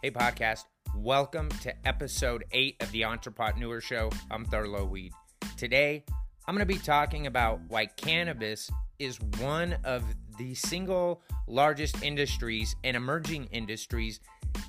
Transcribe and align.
Hey, 0.00 0.12
podcast. 0.12 0.62
Welcome 0.94 1.48
to 1.62 1.74
episode 1.84 2.44
eight 2.52 2.76
of 2.80 2.92
the 2.92 3.04
Entrepreneur 3.04 3.80
Show. 3.80 4.10
I'm 4.30 4.44
Thurlow 4.44 4.84
Weed. 4.84 5.12
Today, 5.56 6.04
I'm 6.46 6.54
going 6.54 6.64
to 6.64 6.72
be 6.72 6.78
talking 6.78 7.26
about 7.26 7.58
why 7.66 7.86
cannabis 7.86 8.70
is 9.00 9.20
one 9.40 9.76
of 9.82 10.04
the 10.38 10.54
single 10.54 11.20
largest 11.48 12.00
industries 12.04 12.76
and 12.84 12.96
emerging 12.96 13.46
industries 13.46 14.20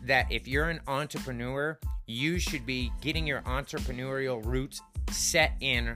that 0.03 0.31
if 0.31 0.47
you're 0.47 0.71
an 0.71 0.81
entrepreneur, 0.87 1.77
you 2.07 2.39
should 2.39 2.65
be 2.65 2.91
getting 2.99 3.27
your 3.27 3.41
entrepreneurial 3.41 4.43
roots 4.43 4.81
set 5.11 5.53
in 5.61 5.95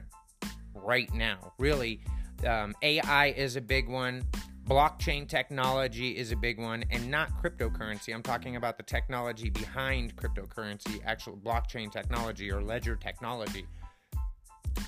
right 0.76 1.12
now. 1.12 1.54
Really, 1.58 2.02
um, 2.46 2.76
AI 2.84 3.30
is 3.30 3.56
a 3.56 3.62
big 3.62 3.90
one. 3.90 4.28
Blockchain 4.68 5.28
technology 5.28 6.16
is 6.16 6.32
a 6.32 6.38
big 6.38 6.58
one, 6.58 6.86
and 6.90 7.12
not 7.12 7.30
cryptocurrency. 7.44 8.14
I'm 8.14 8.24
talking 8.24 8.56
about 8.56 8.78
the 8.78 8.84
technology 8.84 9.50
behind 9.50 10.16
cryptocurrency, 10.16 11.02
actual 11.06 11.36
blockchain 11.36 11.92
technology 11.92 12.50
or 12.50 12.62
ledger 12.62 12.96
technology. 12.96 13.66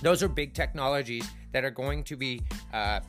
Those 0.00 0.22
are 0.22 0.28
big 0.28 0.54
technologies 0.54 1.28
that 1.52 1.62
are 1.62 1.70
going 1.70 2.04
to 2.04 2.16
be 2.16 2.40
uh, 2.72 3.00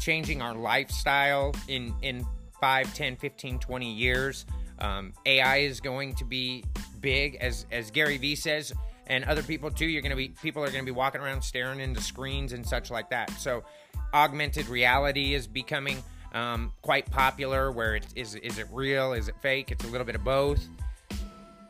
changing 0.00 0.42
our 0.42 0.54
lifestyle 0.54 1.54
in, 1.68 1.94
in 2.02 2.26
5, 2.60 2.94
10, 2.94 3.16
15, 3.16 3.60
20 3.60 3.92
years. 3.92 4.44
Um, 4.80 5.12
AI 5.24 5.58
is 5.58 5.80
going 5.80 6.16
to 6.16 6.24
be 6.24 6.64
big, 7.00 7.36
as, 7.36 7.64
as 7.70 7.92
Gary 7.92 8.18
Vee 8.18 8.34
says, 8.34 8.72
and 9.06 9.24
other 9.24 9.42
people 9.42 9.70
too. 9.70 9.86
You're 9.86 10.02
going 10.02 10.10
to 10.10 10.16
be 10.16 10.28
people 10.28 10.62
are 10.62 10.70
going 10.70 10.84
to 10.84 10.92
be 10.92 10.96
walking 10.96 11.20
around 11.20 11.42
staring 11.42 11.80
into 11.80 12.00
screens 12.00 12.52
and 12.52 12.66
such 12.66 12.90
like 12.90 13.08
that. 13.10 13.30
So 13.38 13.64
augmented 14.12 14.68
reality 14.68 15.34
is 15.34 15.46
becoming 15.46 16.02
um, 16.32 16.72
quite 16.82 17.10
popular. 17.10 17.70
Where 17.70 17.96
it 17.96 18.06
is 18.14 18.34
is 18.36 18.58
it 18.58 18.66
real? 18.72 19.12
Is 19.12 19.28
it 19.28 19.34
fake? 19.40 19.70
It's 19.70 19.84
a 19.84 19.88
little 19.88 20.06
bit 20.06 20.14
of 20.14 20.24
both. 20.24 20.66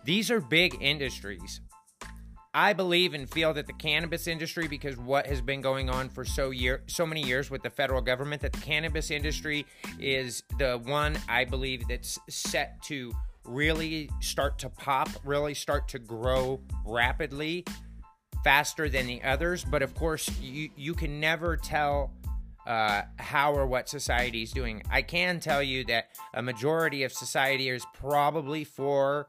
These 0.05 0.31
are 0.31 0.41
big 0.41 0.77
industries. 0.81 1.61
I 2.55 2.73
believe 2.73 3.15
and 3.15 3.29
feel 3.29 3.53
that 3.55 3.67
the 3.67 3.73
cannabis 3.75 4.27
industry, 4.27 4.67
because 4.69 4.97
what 4.97 5.27
has 5.27 5.41
been 5.41 5.61
going 5.61 5.91
on 5.91 6.09
for 6.09 6.25
so 6.25 6.51
year 6.51 6.83
so 6.87 7.07
many 7.07 7.23
years 7.23 7.51
with 7.51 7.63
the 7.63 7.71
federal 7.71 8.01
government, 8.01 8.43
that 8.43 8.53
the 8.53 8.61
cannabis 8.61 9.11
industry 9.11 9.67
is 10.01 10.43
the 10.59 10.81
one 10.85 11.19
I 11.29 11.45
believe 11.45 11.87
that's 11.89 12.19
set 12.29 12.83
to 12.85 13.13
really 13.45 14.11
start 14.21 14.59
to 14.61 14.71
pop, 14.71 15.09
really 15.25 15.55
start 15.55 15.89
to 15.89 15.99
grow 15.99 16.61
rapidly, 16.85 17.65
faster 18.43 18.89
than 18.89 19.07
the 19.07 19.23
others. 19.23 19.65
But 19.65 19.83
of 19.83 19.95
course, 19.95 20.29
you 20.41 20.71
you 20.75 20.95
can 20.95 21.21
never 21.21 21.57
tell 21.57 22.13
uh, 22.69 23.03
how 23.19 23.55
or 23.55 23.67
what 23.67 23.89
society 23.89 24.43
is 24.43 24.53
doing. 24.53 24.83
I 24.91 25.01
can 25.01 25.41
tell 25.41 25.63
you 25.63 25.85
that 25.87 26.11
a 26.35 26.43
majority 26.43 27.03
of 27.03 27.13
society 27.13 27.71
is 27.71 27.85
probably 27.95 28.63
for 28.63 29.29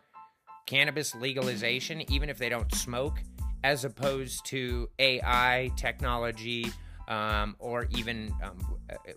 cannabis 0.66 1.16
legalization, 1.16 2.04
even 2.12 2.30
if 2.30 2.38
they 2.38 2.50
don't 2.50 2.72
smoke, 2.76 3.24
as 3.64 3.86
opposed 3.86 4.46
to 4.48 4.90
AI 5.00 5.72
technology 5.78 6.70
um, 7.08 7.56
or 7.60 7.88
even 7.92 8.32
um, 8.44 8.58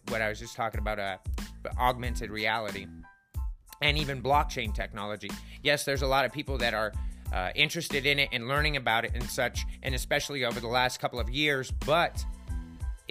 what 0.08 0.22
I 0.22 0.28
was 0.28 0.38
just 0.38 0.54
talking 0.54 0.80
about, 0.80 1.00
uh, 1.00 1.18
augmented 1.76 2.30
reality 2.30 2.86
and 3.82 3.98
even 3.98 4.22
blockchain 4.22 4.72
technology. 4.72 5.30
Yes, 5.64 5.84
there's 5.84 6.02
a 6.02 6.06
lot 6.06 6.24
of 6.24 6.32
people 6.32 6.58
that 6.58 6.74
are 6.74 6.92
uh, 7.32 7.50
interested 7.56 8.06
in 8.06 8.20
it 8.20 8.28
and 8.32 8.46
learning 8.46 8.76
about 8.76 9.04
it 9.04 9.10
and 9.14 9.24
such, 9.24 9.64
and 9.82 9.96
especially 9.96 10.44
over 10.44 10.60
the 10.60 10.68
last 10.68 11.00
couple 11.00 11.18
of 11.18 11.28
years, 11.28 11.72
but 11.84 12.24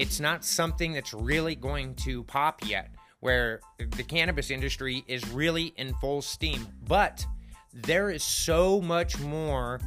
it's 0.01 0.19
not 0.19 0.43
something 0.43 0.93
that's 0.93 1.13
really 1.13 1.53
going 1.53 1.93
to 1.93 2.23
pop 2.23 2.67
yet, 2.67 2.89
where 3.19 3.59
the 3.77 4.01
cannabis 4.01 4.49
industry 4.49 5.03
is 5.07 5.29
really 5.29 5.75
in 5.77 5.93
full 6.01 6.23
steam. 6.23 6.67
But 6.87 7.23
there 7.71 8.09
is 8.09 8.23
so 8.23 8.81
much 8.81 9.19
more 9.19 9.79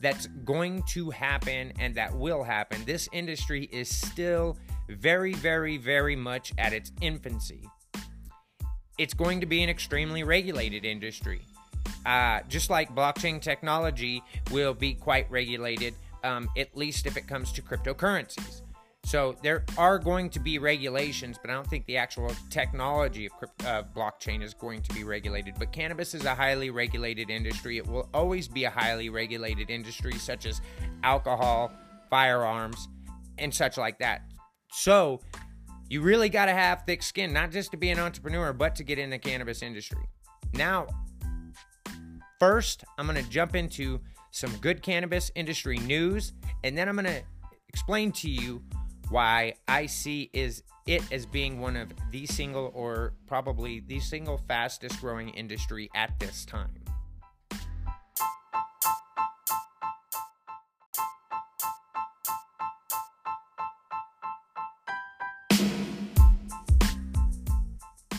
that's 0.00 0.26
going 0.46 0.84
to 0.84 1.10
happen 1.10 1.74
and 1.78 1.94
that 1.96 2.16
will 2.16 2.42
happen. 2.42 2.82
This 2.86 3.10
industry 3.12 3.68
is 3.70 3.94
still 3.94 4.56
very, 4.88 5.34
very, 5.34 5.76
very 5.76 6.16
much 6.16 6.54
at 6.56 6.72
its 6.72 6.90
infancy. 7.02 7.68
It's 8.96 9.12
going 9.12 9.38
to 9.38 9.46
be 9.46 9.62
an 9.62 9.68
extremely 9.68 10.24
regulated 10.24 10.86
industry. 10.86 11.42
Uh, 12.06 12.40
just 12.48 12.70
like 12.70 12.94
blockchain 12.94 13.38
technology 13.38 14.22
will 14.50 14.72
be 14.72 14.94
quite 14.94 15.30
regulated, 15.30 15.92
um, 16.24 16.48
at 16.56 16.74
least 16.74 17.04
if 17.04 17.18
it 17.18 17.26
comes 17.28 17.52
to 17.52 17.60
cryptocurrencies. 17.60 18.62
So 19.08 19.34
there 19.42 19.64
are 19.78 19.98
going 19.98 20.28
to 20.28 20.38
be 20.38 20.58
regulations, 20.58 21.38
but 21.40 21.50
I 21.50 21.54
don't 21.54 21.66
think 21.66 21.86
the 21.86 21.96
actual 21.96 22.30
technology 22.50 23.24
of 23.24 23.32
uh, 23.64 23.82
blockchain 23.96 24.42
is 24.42 24.52
going 24.52 24.82
to 24.82 24.92
be 24.92 25.02
regulated. 25.02 25.54
But 25.58 25.72
cannabis 25.72 26.12
is 26.12 26.26
a 26.26 26.34
highly 26.34 26.68
regulated 26.68 27.30
industry. 27.30 27.78
It 27.78 27.86
will 27.86 28.10
always 28.12 28.48
be 28.48 28.64
a 28.64 28.70
highly 28.70 29.08
regulated 29.08 29.70
industry, 29.70 30.12
such 30.18 30.44
as 30.44 30.60
alcohol, 31.04 31.72
firearms, 32.10 32.86
and 33.38 33.54
such 33.54 33.78
like 33.78 33.98
that. 34.00 34.30
So 34.72 35.20
you 35.88 36.02
really 36.02 36.28
got 36.28 36.44
to 36.44 36.52
have 36.52 36.82
thick 36.86 37.02
skin, 37.02 37.32
not 37.32 37.50
just 37.50 37.70
to 37.70 37.78
be 37.78 37.88
an 37.88 37.98
entrepreneur, 37.98 38.52
but 38.52 38.76
to 38.76 38.84
get 38.84 38.98
in 38.98 39.08
the 39.08 39.18
cannabis 39.18 39.62
industry. 39.62 40.06
Now, 40.52 40.86
first, 42.38 42.84
I'm 42.98 43.06
going 43.06 43.24
to 43.24 43.30
jump 43.30 43.56
into 43.56 44.00
some 44.32 44.54
good 44.58 44.82
cannabis 44.82 45.32
industry 45.34 45.78
news, 45.78 46.34
and 46.62 46.76
then 46.76 46.90
I'm 46.90 46.96
going 46.96 47.06
to 47.06 47.22
explain 47.70 48.12
to 48.12 48.28
you 48.28 48.62
why 49.10 49.54
I 49.66 49.86
see 49.86 50.30
is 50.32 50.62
it 50.86 51.02
as 51.12 51.26
being 51.26 51.60
one 51.60 51.76
of 51.76 51.92
the 52.10 52.26
single 52.26 52.70
or 52.74 53.12
probably 53.26 53.80
the 53.80 54.00
single 54.00 54.38
fastest 54.38 55.00
growing 55.00 55.30
industry 55.30 55.90
at 55.94 56.18
this 56.18 56.44
time. 56.44 56.70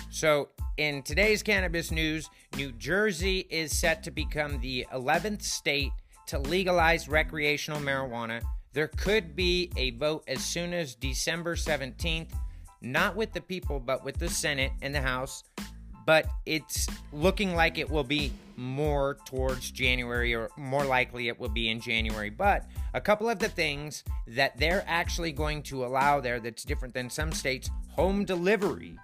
So, 0.10 0.50
in 0.78 1.02
today's 1.04 1.44
cannabis 1.44 1.92
news, 1.92 2.30
New 2.58 2.74
Jersey 2.74 3.48
is 3.50 3.78
set 3.78 4.04
to 4.04 4.12
become 4.12 4.60
the 4.60 4.86
11th 4.94 5.42
state 5.44 5.92
to 6.28 6.40
legalize 6.40 7.08
recreational 7.08 7.80
marijuana 7.80 8.42
there 8.74 8.88
could 8.88 9.35
be 9.35 9.72
a 9.78 9.91
vote 9.91 10.24
as 10.28 10.44
soon 10.44 10.74
as 10.74 10.96
December 10.96 11.56
17th, 11.56 12.30
not 12.81 13.16
with 13.16 13.34
the 13.34 13.41
people, 13.41 13.80
but 13.80 14.03
with 14.03 14.18
the 14.18 14.30
Senate 14.30 14.72
and 14.81 14.94
the 14.94 15.02
House. 15.02 15.44
But 16.06 16.28
it's 16.46 16.88
looking 17.12 17.56
like 17.56 17.78
it 17.78 17.90
will 17.90 18.03
be 18.03 18.31
more 18.56 19.18
towards 19.25 19.72
January, 19.72 20.34
or 20.34 20.50
more 20.58 20.85
likely 20.85 21.28
it 21.28 21.40
will 21.40 21.50
be 21.50 21.69
in 21.69 21.79
January. 21.79 22.29
But 22.29 22.66
a 22.94 23.02
couple 23.02 23.29
of 23.29 23.40
the 23.40 23.50
things 23.50 24.03
that 24.28 24.58
they're 24.58 24.84
actually 24.88 25.31
going 25.31 25.63
to 25.63 25.85
allow 25.85 26.19
there 26.19 26.40
that's 26.40 26.63
different 26.63 26.94
than 26.94 27.09
some 27.09 27.31
states 27.31 27.69
home 27.90 28.25
delivery. 28.25 28.97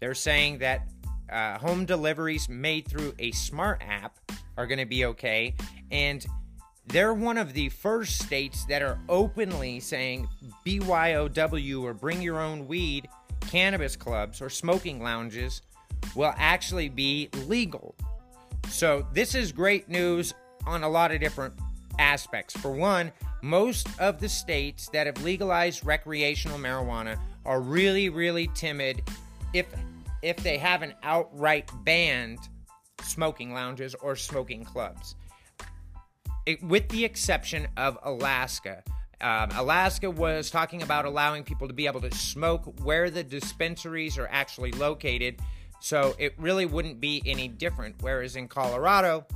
They're 0.00 0.14
saying 0.14 0.58
that 0.58 0.88
uh, 1.30 1.58
home 1.58 1.84
deliveries 1.84 2.48
made 2.48 2.88
through 2.88 3.14
a 3.18 3.30
smart 3.32 3.82
app 3.86 4.18
are 4.56 4.66
going 4.66 4.78
to 4.78 4.86
be 4.86 5.06
okay. 5.06 5.54
And 5.90 6.24
they're 6.86 7.14
one 7.14 7.38
of 7.38 7.54
the 7.54 7.68
first 7.70 8.22
states 8.22 8.64
that 8.66 8.82
are 8.82 8.98
openly 9.08 9.80
saying 9.80 10.28
BYOW 10.66 11.82
or 11.82 11.94
bring 11.94 12.20
your 12.20 12.40
own 12.40 12.66
weed 12.66 13.08
cannabis 13.40 13.96
clubs 13.96 14.40
or 14.40 14.50
smoking 14.50 15.02
lounges 15.02 15.62
will 16.14 16.34
actually 16.36 16.88
be 16.88 17.28
legal. 17.46 17.94
So, 18.68 19.06
this 19.12 19.34
is 19.34 19.52
great 19.52 19.88
news 19.88 20.34
on 20.66 20.82
a 20.82 20.88
lot 20.88 21.12
of 21.12 21.20
different 21.20 21.54
aspects. 21.98 22.56
For 22.56 22.72
one, 22.72 23.12
most 23.42 23.88
of 23.98 24.20
the 24.20 24.28
states 24.28 24.88
that 24.92 25.06
have 25.06 25.22
legalized 25.22 25.84
recreational 25.84 26.58
marijuana 26.58 27.18
are 27.44 27.60
really 27.60 28.08
really 28.08 28.48
timid 28.54 29.02
if 29.52 29.66
if 30.22 30.36
they 30.38 30.56
haven't 30.56 30.94
outright 31.02 31.70
banned 31.84 32.38
smoking 33.02 33.52
lounges 33.52 33.94
or 33.96 34.16
smoking 34.16 34.64
clubs 34.64 35.14
it, 36.46 36.62
with 36.62 36.88
the 36.88 37.04
exception 37.04 37.68
of 37.76 37.98
Alaska. 38.02 38.82
Um, 39.20 39.50
Alaska 39.52 40.10
was 40.10 40.50
talking 40.50 40.82
about 40.82 41.04
allowing 41.04 41.44
people 41.44 41.68
to 41.68 41.74
be 41.74 41.86
able 41.86 42.00
to 42.02 42.10
smoke 42.10 42.80
where 42.82 43.10
the 43.10 43.22
dispensaries 43.22 44.18
are 44.18 44.28
actually 44.30 44.72
located, 44.72 45.40
so 45.80 46.14
it 46.18 46.34
really 46.38 46.66
wouldn't 46.66 47.00
be 47.00 47.22
any 47.24 47.48
different. 47.48 47.96
Whereas 48.00 48.36
in 48.36 48.48
Colorado, 48.48 49.26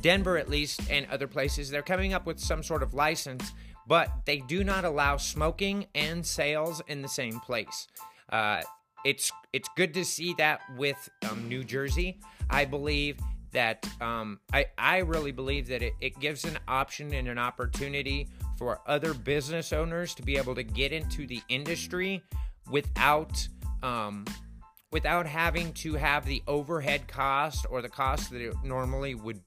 Denver 0.00 0.36
at 0.36 0.48
least, 0.48 0.80
and 0.90 1.06
other 1.10 1.26
places, 1.26 1.70
they're 1.70 1.82
coming 1.82 2.12
up 2.12 2.26
with 2.26 2.38
some 2.38 2.62
sort 2.62 2.82
of 2.82 2.94
license, 2.94 3.52
but 3.86 4.10
they 4.26 4.38
do 4.38 4.62
not 4.62 4.84
allow 4.84 5.16
smoking 5.16 5.86
and 5.94 6.24
sales 6.24 6.80
in 6.86 7.02
the 7.02 7.08
same 7.08 7.40
place. 7.40 7.88
Uh, 8.28 8.62
it's 9.04 9.32
it's 9.52 9.68
good 9.76 9.94
to 9.94 10.04
see 10.04 10.34
that 10.38 10.60
with 10.76 11.08
um, 11.28 11.48
New 11.48 11.64
Jersey. 11.64 12.20
I 12.50 12.64
believe 12.64 13.18
that 13.52 13.88
um, 14.00 14.40
I, 14.52 14.66
I 14.76 14.98
really 14.98 15.32
believe 15.32 15.68
that 15.68 15.82
it, 15.82 15.94
it 16.00 16.18
gives 16.20 16.44
an 16.44 16.58
option 16.68 17.12
and 17.14 17.28
an 17.28 17.38
opportunity 17.38 18.28
for 18.56 18.80
other 18.86 19.14
business 19.14 19.72
owners 19.72 20.14
to 20.14 20.22
be 20.22 20.36
able 20.36 20.54
to 20.54 20.62
get 20.62 20.92
into 20.92 21.26
the 21.26 21.40
industry 21.48 22.22
without 22.70 23.46
um, 23.82 24.24
without 24.90 25.26
having 25.26 25.72
to 25.74 25.94
have 25.94 26.24
the 26.24 26.42
overhead 26.46 27.06
cost 27.06 27.66
or 27.70 27.82
the 27.82 27.88
cost 27.88 28.30
that 28.30 28.54
normally 28.64 29.14
would 29.14 29.40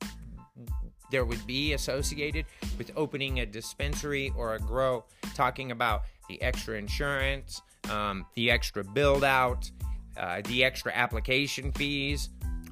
there 1.11 1.25
would 1.25 1.45
be 1.45 1.73
associated 1.73 2.45
with 2.77 2.89
opening 2.95 3.41
a 3.41 3.45
dispensary 3.45 4.31
or 4.37 4.55
a 4.55 4.59
grow, 4.59 5.03
talking 5.35 5.71
about 5.71 6.03
the 6.29 6.41
extra 6.41 6.77
insurance, 6.77 7.61
um, 7.89 8.25
the 8.35 8.49
extra 8.49 8.83
build 8.83 9.23
out, 9.23 9.69
uh, 10.17 10.41
the 10.45 10.63
extra 10.63 10.91
application 10.93 11.71
fees, 11.73 12.29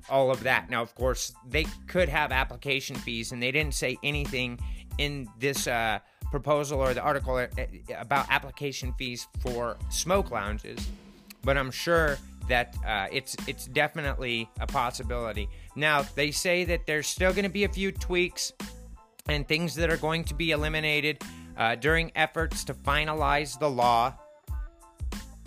all 0.10 0.32
of 0.32 0.44
that. 0.44 0.70
Now, 0.70 0.82
of 0.82 0.94
course, 0.96 1.34
they 1.48 1.66
could 1.88 2.10
have 2.10 2.32
application 2.32 2.96
fees, 2.96 3.32
and 3.32 3.42
they 3.42 3.52
didn't 3.52 3.74
say 3.74 3.98
anything 4.04 4.60
in 4.98 5.28
this 5.40 5.68
uh, 5.68 6.00
proposal 6.32 6.80
or 6.80 6.94
the 6.94 7.02
article 7.02 7.36
uh, 7.36 7.48
about 7.98 8.26
application 8.30 8.94
fees 8.94 9.28
for 9.40 9.78
smoke 9.90 10.32
lounges, 10.32 10.88
but 11.44 11.58
I'm 11.58 11.72
sure 11.72 12.18
that 12.48 12.76
uh, 12.86 13.08
it's 13.12 13.36
it's 13.48 13.66
definitely 13.68 14.50
a 14.60 14.68
possibility. 14.68 15.48
Now 15.76 16.04
they 16.16 16.32
say 16.32 16.66
that 16.66 16.86
there's 16.86 17.08
still 17.08 17.32
going 17.32 17.44
to 17.44 17.50
be 17.50 17.64
a 17.64 17.70
few 17.70 17.92
tweaks 17.92 18.52
and 19.28 19.48
things 19.48 19.76
that 19.76 19.90
are 19.90 19.98
going 19.98 20.24
to 20.26 20.34
be 20.34 20.52
eliminated 20.52 21.24
uh, 21.58 21.76
during 21.76 22.12
efforts 22.16 22.64
to 22.66 22.74
finalize 22.74 23.58
the 23.60 23.70
law, 23.70 24.14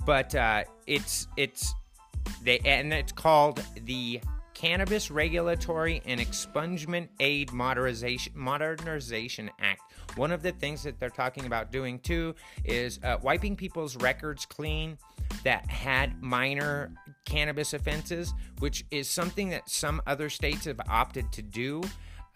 but 0.06 0.34
uh, 0.34 0.64
it's 0.86 1.26
it's 1.36 1.74
they 2.42 2.60
and 2.60 2.92
it's 2.92 3.12
called 3.12 3.62
the 3.84 4.20
Cannabis 4.62 5.10
Regulatory 5.10 6.00
and 6.04 6.20
Expungement 6.20 7.08
Aid 7.18 7.50
Modernization 7.52 9.50
Act. 9.58 9.80
One 10.14 10.30
of 10.30 10.40
the 10.40 10.52
things 10.52 10.84
that 10.84 11.00
they're 11.00 11.10
talking 11.10 11.46
about 11.46 11.72
doing 11.72 11.98
too 11.98 12.36
is 12.64 13.00
uh, 13.02 13.16
wiping 13.22 13.56
people's 13.56 13.96
records 13.96 14.46
clean 14.46 14.98
that 15.42 15.68
had 15.68 16.22
minor 16.22 16.92
cannabis 17.24 17.74
offenses, 17.74 18.34
which 18.60 18.84
is 18.92 19.10
something 19.10 19.48
that 19.50 19.68
some 19.68 20.00
other 20.06 20.30
states 20.30 20.66
have 20.66 20.80
opted 20.88 21.32
to 21.32 21.42
do. 21.42 21.82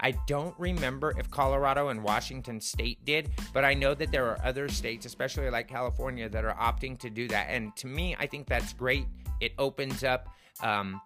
I 0.00 0.10
don't 0.26 0.58
remember 0.58 1.14
if 1.16 1.30
Colorado 1.30 1.90
and 1.90 2.02
Washington 2.02 2.60
state 2.60 3.04
did, 3.04 3.30
but 3.52 3.64
I 3.64 3.74
know 3.74 3.94
that 3.94 4.10
there 4.10 4.26
are 4.26 4.38
other 4.42 4.68
states, 4.68 5.06
especially 5.06 5.48
like 5.48 5.68
California, 5.68 6.28
that 6.28 6.44
are 6.44 6.56
opting 6.56 6.98
to 6.98 7.08
do 7.08 7.28
that. 7.28 7.46
And 7.50 7.76
to 7.76 7.86
me, 7.86 8.16
I 8.18 8.26
think 8.26 8.48
that's 8.48 8.72
great. 8.72 9.06
It 9.40 9.52
opens 9.58 10.02
up 10.02 10.28
um, 10.60 11.00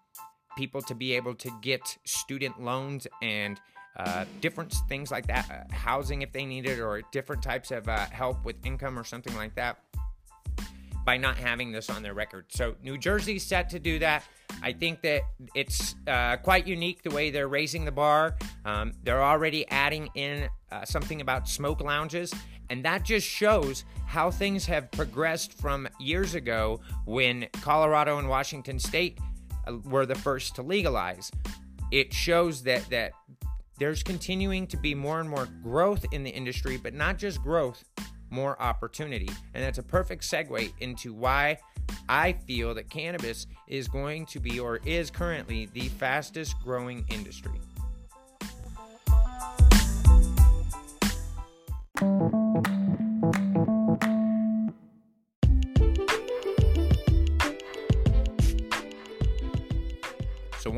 people 0.60 0.82
to 0.82 0.94
be 0.94 1.14
able 1.14 1.34
to 1.34 1.50
get 1.62 1.96
student 2.04 2.62
loans 2.62 3.06
and 3.22 3.58
uh, 3.96 4.26
different 4.42 4.70
things 4.90 5.10
like 5.10 5.26
that, 5.26 5.50
uh, 5.50 5.74
housing 5.74 6.20
if 6.20 6.30
they 6.32 6.44
need 6.44 6.66
it, 6.66 6.78
or 6.78 7.00
different 7.12 7.42
types 7.42 7.70
of 7.70 7.88
uh, 7.88 7.96
help 8.10 8.44
with 8.44 8.56
income 8.66 8.98
or 8.98 9.02
something 9.02 9.34
like 9.36 9.54
that 9.54 9.78
by 11.06 11.16
not 11.16 11.38
having 11.38 11.72
this 11.72 11.88
on 11.88 12.02
their 12.02 12.12
record. 12.12 12.44
So 12.50 12.76
New 12.82 12.98
Jersey's 12.98 13.42
set 13.42 13.70
to 13.70 13.78
do 13.78 13.98
that. 14.00 14.22
I 14.62 14.74
think 14.74 15.00
that 15.00 15.22
it's 15.54 15.94
uh, 16.06 16.36
quite 16.36 16.66
unique 16.66 17.02
the 17.02 17.10
way 17.10 17.30
they're 17.30 17.48
raising 17.48 17.86
the 17.86 17.92
bar. 17.92 18.36
Um, 18.66 18.92
they're 19.02 19.24
already 19.24 19.66
adding 19.70 20.10
in 20.14 20.50
uh, 20.70 20.84
something 20.84 21.22
about 21.22 21.48
smoke 21.48 21.80
lounges, 21.80 22.34
and 22.68 22.84
that 22.84 23.02
just 23.02 23.26
shows 23.26 23.84
how 24.06 24.30
things 24.30 24.66
have 24.66 24.90
progressed 24.90 25.54
from 25.54 25.88
years 25.98 26.34
ago 26.34 26.80
when 27.06 27.48
Colorado 27.62 28.18
and 28.18 28.28
Washington 28.28 28.78
State 28.78 29.18
Uh, 29.66 29.76
were 29.84 30.06
the 30.06 30.14
first 30.14 30.54
to 30.56 30.62
legalize. 30.62 31.30
It 31.90 32.12
shows 32.12 32.62
that 32.64 32.88
that 32.90 33.12
there's 33.78 34.02
continuing 34.02 34.66
to 34.68 34.76
be 34.76 34.94
more 34.94 35.20
and 35.20 35.28
more 35.28 35.48
growth 35.62 36.04
in 36.12 36.22
the 36.22 36.30
industry, 36.30 36.76
but 36.76 36.92
not 36.92 37.18
just 37.18 37.42
growth, 37.42 37.82
more 38.28 38.60
opportunity. 38.60 39.30
And 39.54 39.64
that's 39.64 39.78
a 39.78 39.82
perfect 39.82 40.22
segue 40.22 40.72
into 40.80 41.14
why 41.14 41.58
I 42.08 42.32
feel 42.32 42.74
that 42.74 42.90
cannabis 42.90 43.46
is 43.66 43.88
going 43.88 44.26
to 44.26 44.38
be 44.38 44.60
or 44.60 44.80
is 44.84 45.10
currently 45.10 45.66
the 45.72 45.88
fastest 45.88 46.56
growing 46.62 47.04
industry. 47.08 47.58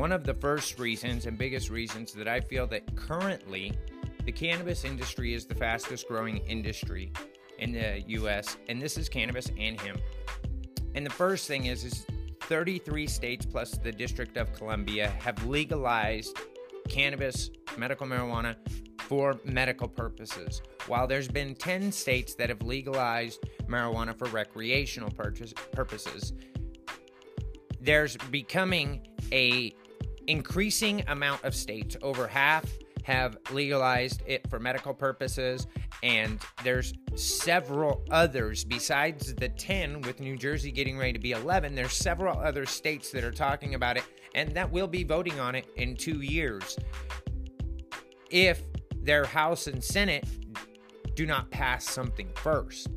One 0.03 0.11
of 0.11 0.25
the 0.25 0.33
first 0.33 0.79
reasons 0.79 1.27
and 1.27 1.37
biggest 1.37 1.69
reasons 1.69 2.11
that 2.11 2.27
I 2.27 2.41
feel 2.41 2.67
that 2.67 2.93
currently 2.97 3.71
the 4.25 4.33
cannabis 4.33 4.83
industry 4.83 5.33
is 5.33 5.45
the 5.45 5.55
fastest 5.55 6.09
growing 6.09 6.39
industry 6.39 7.13
in 7.57 7.71
the 7.71 8.03
US, 8.07 8.57
and 8.67 8.81
this 8.81 8.97
is 8.97 9.07
cannabis 9.07 9.49
and 9.57 9.79
hemp. 9.79 10.01
And 10.93 11.05
the 11.05 11.09
first 11.09 11.47
thing 11.47 11.67
is 11.67 11.85
is 11.85 12.05
33 12.41 13.07
states 13.07 13.45
plus 13.45 13.77
the 13.77 13.93
District 13.93 14.35
of 14.35 14.51
Columbia 14.51 15.07
have 15.07 15.41
legalized 15.45 16.37
cannabis, 16.89 17.49
medical 17.77 18.05
marijuana 18.05 18.57
for 19.07 19.39
medical 19.45 19.87
purposes. 19.87 20.61
While 20.87 21.07
there's 21.07 21.29
been 21.29 21.55
10 21.55 21.93
states 21.93 22.35
that 22.35 22.49
have 22.49 22.61
legalized 22.61 23.39
marijuana 23.67 24.17
for 24.17 24.27
recreational 24.27 25.11
purchase, 25.11 25.53
purposes, 25.71 26.33
there's 27.79 28.17
becoming 28.31 29.07
a 29.31 29.73
increasing 30.27 31.03
amount 31.07 31.43
of 31.43 31.55
states, 31.55 31.95
over 32.01 32.27
half 32.27 32.65
have 33.03 33.37
legalized 33.51 34.23
it 34.25 34.49
for 34.49 34.59
medical 34.59 34.93
purposes 34.93 35.67
and 36.01 36.39
there's 36.63 36.93
several 37.15 38.03
others 38.09 38.63
besides 38.63 39.33
the 39.35 39.49
10 39.49 40.01
with 40.01 40.19
New 40.19 40.37
Jersey 40.37 40.71
getting 40.71 40.97
ready 40.97 41.13
to 41.13 41.19
be 41.19 41.33
11 41.33 41.75
there's 41.75 41.93
several 41.93 42.37
other 42.39 42.65
states 42.65 43.11
that 43.11 43.23
are 43.23 43.31
talking 43.31 43.75
about 43.75 43.97
it 43.97 44.03
and 44.35 44.51
that 44.53 44.71
will 44.71 44.87
be 44.87 45.03
voting 45.03 45.39
on 45.39 45.53
it 45.53 45.67
in 45.75 45.95
2 45.95 46.21
years. 46.21 46.79
If 48.29 48.61
their 49.01 49.25
house 49.25 49.67
and 49.67 49.83
senate 49.83 50.25
do 51.13 51.25
not 51.25 51.51
pass 51.51 51.83
something 51.83 52.29
first 52.35 52.87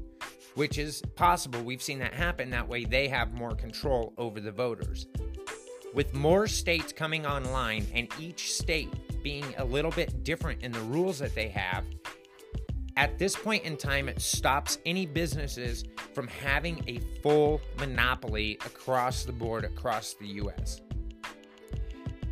which 0.55 0.79
is 0.79 1.03
possible 1.17 1.61
we've 1.63 1.83
seen 1.83 1.99
that 1.99 2.15
happen 2.15 2.49
that 2.49 2.67
way 2.67 2.85
they 2.85 3.09
have 3.09 3.35
more 3.35 3.57
control 3.57 4.15
over 4.17 4.41
the 4.41 4.53
voters 4.53 5.09
with 5.97 6.13
more 6.13 6.47
states 6.47 6.93
coming 6.93 7.25
online 7.25 7.87
and 7.95 8.07
each 8.21 8.53
state 8.53 8.93
being 9.23 9.47
a 9.57 9.65
little 9.65 9.91
bit 9.93 10.23
different 10.23 10.63
in 10.63 10.71
the 10.71 10.81
rules 10.81 11.19
that 11.19 11.35
they 11.35 11.49
have, 11.49 11.87
at 12.99 13.19
this 13.19 13.35
point 13.35 13.65
in 13.65 13.79
time, 13.79 14.07
it 14.07 14.21
stops 14.21 14.77
any 14.85 15.07
businesses 15.07 15.85
from 16.15 16.29
having 16.29 16.85
a 16.87 16.99
full 17.23 17.63
monopoly 17.79 18.59
across 18.67 19.25
the 19.25 19.33
board 19.33 19.65
across 19.65 20.15
the 20.21 20.27
US. 20.27 20.83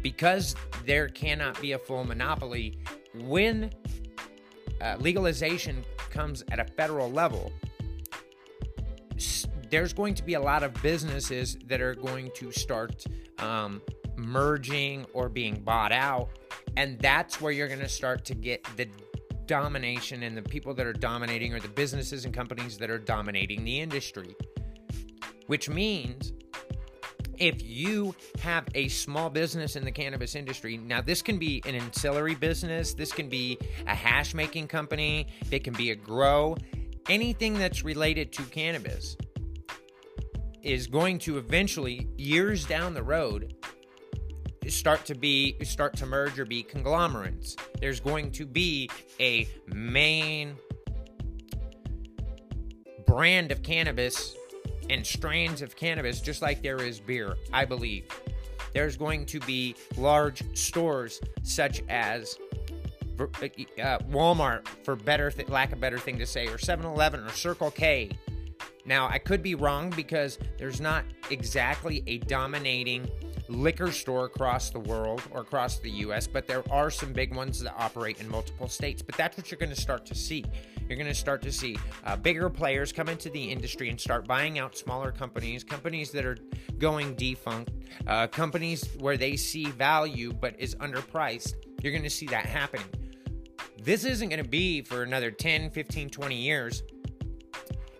Because 0.02 0.54
there 0.84 1.08
cannot 1.08 1.58
be 1.62 1.72
a 1.72 1.78
full 1.78 2.04
monopoly, 2.04 2.78
when 3.14 3.70
uh, 4.82 4.96
legalization 5.00 5.82
comes 6.10 6.44
at 6.50 6.58
a 6.58 6.64
federal 6.64 7.10
level, 7.10 7.50
there's 9.74 9.92
going 9.92 10.14
to 10.14 10.22
be 10.22 10.34
a 10.34 10.40
lot 10.40 10.62
of 10.62 10.72
businesses 10.82 11.58
that 11.66 11.80
are 11.80 11.96
going 11.96 12.30
to 12.32 12.52
start 12.52 13.04
um, 13.40 13.82
merging 14.16 15.04
or 15.12 15.28
being 15.28 15.60
bought 15.64 15.90
out 15.90 16.28
and 16.76 16.96
that's 17.00 17.40
where 17.40 17.50
you're 17.50 17.66
going 17.66 17.80
to 17.80 17.88
start 17.88 18.24
to 18.24 18.36
get 18.36 18.64
the 18.76 18.88
domination 19.46 20.22
and 20.22 20.36
the 20.36 20.42
people 20.42 20.74
that 20.74 20.86
are 20.86 20.92
dominating 20.92 21.52
or 21.52 21.58
the 21.58 21.68
businesses 21.68 22.24
and 22.24 22.32
companies 22.32 22.78
that 22.78 22.88
are 22.88 22.98
dominating 22.98 23.64
the 23.64 23.80
industry. 23.80 24.36
Which 25.48 25.68
means 25.68 26.32
if 27.38 27.60
you 27.60 28.14
have 28.42 28.68
a 28.76 28.86
small 28.86 29.28
business 29.28 29.74
in 29.74 29.84
the 29.84 29.90
cannabis 29.90 30.36
industry, 30.36 30.76
now 30.76 31.00
this 31.00 31.20
can 31.20 31.36
be 31.36 31.60
an 31.66 31.74
ancillary 31.74 32.36
business, 32.36 32.94
this 32.94 33.10
can 33.10 33.28
be 33.28 33.58
a 33.88 33.94
hash 33.94 34.34
making 34.34 34.68
company, 34.68 35.26
it 35.50 35.64
can 35.64 35.74
be 35.74 35.90
a 35.90 35.96
grow, 35.96 36.56
anything 37.08 37.54
that's 37.54 37.82
related 37.82 38.32
to 38.34 38.42
cannabis 38.44 39.16
is 40.64 40.86
going 40.86 41.18
to 41.20 41.38
eventually, 41.38 42.08
years 42.16 42.64
down 42.64 42.94
the 42.94 43.02
road, 43.02 43.54
start 44.68 45.04
to 45.04 45.14
be 45.14 45.56
start 45.62 45.94
to 45.96 46.06
merge 46.06 46.38
or 46.38 46.46
be 46.46 46.62
conglomerates. 46.62 47.54
There's 47.80 48.00
going 48.00 48.30
to 48.32 48.46
be 48.46 48.88
a 49.20 49.46
main 49.66 50.56
brand 53.06 53.52
of 53.52 53.62
cannabis 53.62 54.34
and 54.88 55.06
strains 55.06 55.62
of 55.62 55.76
cannabis 55.76 56.20
just 56.20 56.42
like 56.42 56.62
there 56.62 56.82
is 56.82 56.98
beer, 56.98 57.36
I 57.52 57.64
believe. 57.64 58.06
There's 58.72 58.96
going 58.96 59.26
to 59.26 59.40
be 59.40 59.76
large 59.96 60.42
stores 60.56 61.20
such 61.42 61.82
as 61.88 62.36
uh, 63.20 63.98
Walmart 64.10 64.66
for 64.82 64.96
better 64.96 65.30
th- 65.30 65.48
lack 65.48 65.72
of 65.72 65.80
better 65.80 65.98
thing 65.98 66.18
to 66.18 66.26
say 66.26 66.46
or 66.46 66.56
7-Eleven 66.56 67.20
or 67.20 67.30
Circle 67.30 67.70
K 67.70 68.10
Now, 68.86 69.08
I 69.08 69.18
could 69.18 69.42
be 69.42 69.54
wrong 69.54 69.90
because 69.90 70.38
there's 70.58 70.80
not 70.80 71.04
exactly 71.30 72.02
a 72.06 72.18
dominating 72.18 73.08
liquor 73.48 73.92
store 73.92 74.26
across 74.26 74.70
the 74.70 74.78
world 74.78 75.22
or 75.30 75.40
across 75.40 75.78
the 75.78 75.90
US, 75.90 76.26
but 76.26 76.46
there 76.46 76.62
are 76.70 76.90
some 76.90 77.12
big 77.12 77.34
ones 77.34 77.60
that 77.60 77.74
operate 77.78 78.20
in 78.20 78.28
multiple 78.28 78.68
states. 78.68 79.02
But 79.02 79.16
that's 79.16 79.36
what 79.36 79.50
you're 79.50 79.58
going 79.58 79.74
to 79.74 79.80
start 79.80 80.06
to 80.06 80.14
see. 80.14 80.44
You're 80.88 80.98
going 80.98 81.08
to 81.08 81.14
start 81.14 81.42
to 81.42 81.52
see 81.52 81.78
uh, 82.04 82.16
bigger 82.16 82.50
players 82.50 82.92
come 82.92 83.08
into 83.08 83.30
the 83.30 83.42
industry 83.42 83.88
and 83.88 84.00
start 84.00 84.26
buying 84.26 84.58
out 84.58 84.76
smaller 84.76 85.12
companies, 85.12 85.64
companies 85.64 86.10
that 86.12 86.24
are 86.24 86.38
going 86.78 87.14
defunct, 87.14 87.70
uh, 88.06 88.26
companies 88.26 88.88
where 88.98 89.16
they 89.16 89.36
see 89.36 89.66
value 89.66 90.32
but 90.32 90.54
is 90.58 90.74
underpriced. 90.76 91.54
You're 91.82 91.92
going 91.92 92.04
to 92.04 92.10
see 92.10 92.26
that 92.26 92.46
happening. 92.46 92.86
This 93.82 94.04
isn't 94.04 94.28
going 94.28 94.42
to 94.42 94.48
be 94.48 94.82
for 94.82 95.02
another 95.02 95.30
10, 95.30 95.70
15, 95.70 96.08
20 96.08 96.34
years 96.34 96.82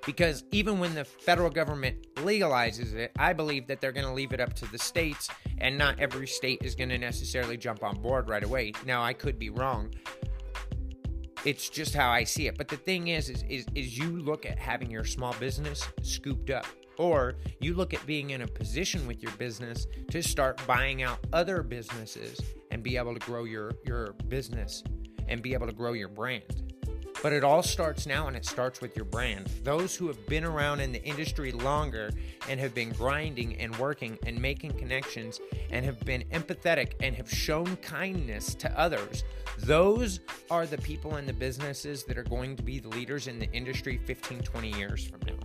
because 0.07 0.45
even 0.53 0.79
when 0.79 0.95
the 0.95 1.05
federal 1.05 1.51
government 1.51 2.15
legalizes 2.17 2.95
it, 2.95 3.13
I 3.19 3.33
believe 3.33 3.67
that 3.69 3.81
they're 3.81 3.93
going 3.93 4.07
to 4.07 4.13
leave 4.13 4.33
it 4.33 4.41
up 4.41 4.55
to 4.55 4.71
the 4.71 4.79
states, 4.79 5.29
and 5.59 5.79
not 5.79 5.99
every 5.99 6.27
state 6.27 6.61
is 6.63 6.75
going 6.75 6.91
to 6.91 6.99
necessarily 6.99 7.57
jump 7.57 7.83
on 7.83 8.01
board 8.01 8.29
right 8.29 8.45
away. 8.45 8.73
Now, 8.87 9.03
I 9.03 9.13
could 9.13 9.39
be 9.39 9.51
wrong. 9.51 9.93
It's 11.45 11.69
just 11.69 11.95
how 11.95 12.11
I 12.11 12.25
see 12.25 12.47
it. 12.47 12.57
But 12.57 12.69
the 12.69 12.77
thing 12.77 13.09
is, 13.09 13.29
is, 13.29 13.45
is, 13.49 13.67
is 13.75 13.99
you 13.99 14.19
look 14.21 14.47
at 14.47 14.59
having 14.59 14.91
your 14.91 15.05
small 15.05 15.35
business 15.35 15.87
scooped 16.03 16.51
up, 16.51 16.67
or 16.97 17.35
you 17.61 17.75
look 17.75 17.93
at 17.93 18.05
being 18.07 18.31
in 18.31 18.43
a 18.43 18.47
position 18.47 19.07
with 19.07 19.23
your 19.23 19.33
business 19.33 19.87
to 20.11 20.23
start 20.23 20.65
buying 20.67 21.03
out 21.03 21.19
other 21.33 21.63
businesses 21.63 22.41
and 22.71 22.83
be 22.83 22.97
able 22.97 23.15
to 23.15 23.21
grow 23.21 23.45
your, 23.45 23.73
your 23.85 24.15
business 24.29 24.83
and 25.29 25.43
be 25.43 25.55
able 25.55 25.67
to 25.67 25.73
grow 25.73 25.93
your 25.93 26.09
brand. 26.09 26.74
But 27.25 27.33
it 27.33 27.43
all 27.43 27.63
starts 27.63 28.07
now 28.07 28.27
and 28.27 28.37
it 28.37 28.45
starts 28.45 28.83
with 28.83 28.95
your 28.95 29.07
brand. 29.07 29.47
Those 29.63 29.97
who 29.97 30.09
have 30.09 30.27
been 30.27 30.45
around 30.45 30.81
in 30.81 30.93
the 30.93 31.03
industry 31.03 31.53
longer 31.53 32.11
and 32.51 32.61
have 32.61 32.75
been 32.75 32.91
grinding 32.91 33.57
and 33.57 33.75
working 33.77 34.19
and 34.27 34.39
making 34.39 34.73
connections 34.73 35.41
and 35.71 35.87
have 35.87 35.99
been 36.01 36.25
empathetic 36.33 36.93
and 37.01 37.17
have 37.17 37.31
shown 37.31 37.77
kindness 37.77 38.55
to 38.57 38.79
others, 38.79 39.25
those 39.57 40.21
are 40.51 40.67
the 40.67 40.77
people 40.77 41.15
and 41.15 41.27
the 41.27 41.33
businesses 41.33 42.05
that 42.05 42.19
are 42.19 42.25
going 42.25 42.57
to 42.57 42.63
be 42.63 42.79
the 42.79 42.89
leaders 42.89 43.27
in 43.27 43.39
the 43.39 43.51
industry 43.53 43.97
15, 44.05 44.41
20 44.41 44.69
years 44.77 45.07
from 45.07 45.21
now. 45.27 45.44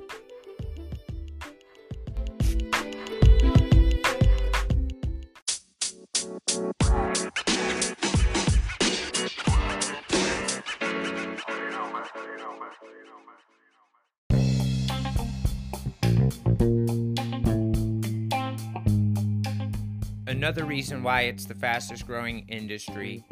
Another 20.29 20.63
reason 20.63 21.01
why 21.01 21.21
it's 21.21 21.45
the 21.45 21.55
fastest 21.55 22.05
growing 22.05 22.45
industry 22.50 23.25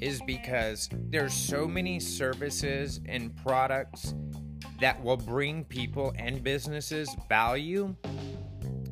is 0.00 0.22
because 0.26 0.88
there's 1.10 1.34
so 1.34 1.68
many 1.68 2.00
services 2.00 3.00
and 3.04 3.36
products 3.36 4.14
that 4.80 5.04
will 5.04 5.18
bring 5.18 5.62
people 5.62 6.14
and 6.16 6.42
businesses 6.42 7.14
value 7.28 7.94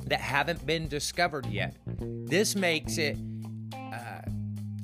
that 0.05 0.21
haven't 0.21 0.63
been 0.67 0.87
discovered 0.87 1.47
yet. 1.47 1.75
This 1.97 2.55
makes 2.55 2.99
it, 2.99 3.17
uh, 3.73 4.21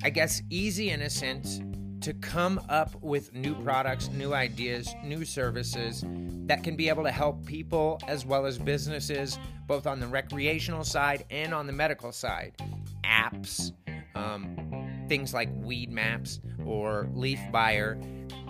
I 0.03 0.09
guess, 0.09 0.41
easy 0.49 0.89
in 0.89 1.03
a 1.03 1.11
sense 1.11 1.61
to 2.07 2.13
come 2.13 2.57
up 2.69 2.95
with 3.03 3.33
new 3.33 3.53
products, 3.53 4.07
new 4.07 4.33
ideas, 4.33 4.95
new 5.03 5.25
services 5.25 6.05
that 6.45 6.63
can 6.63 6.73
be 6.73 6.87
able 6.87 7.03
to 7.03 7.11
help 7.11 7.45
people 7.45 7.99
as 8.07 8.25
well 8.25 8.45
as 8.45 8.57
businesses, 8.57 9.37
both 9.65 9.85
on 9.85 9.99
the 9.99 10.07
recreational 10.07 10.85
side 10.85 11.25
and 11.29 11.53
on 11.53 11.67
the 11.67 11.73
medical 11.73 12.13
side. 12.13 12.55
Apps, 13.03 13.73
um, 14.15 15.05
things 15.09 15.33
like 15.33 15.53
Weedmaps 15.61 16.39
or 16.65 17.09
Leaf 17.13 17.41
Buyer. 17.51 17.99